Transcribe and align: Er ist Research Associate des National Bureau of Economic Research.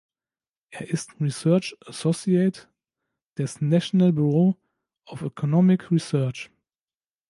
Er 0.71 0.87
ist 0.89 1.11
Research 1.21 1.77
Associate 1.85 2.67
des 3.37 3.61
National 3.61 4.11
Bureau 4.11 4.57
of 5.05 5.21
Economic 5.21 5.91
Research. 5.91 6.49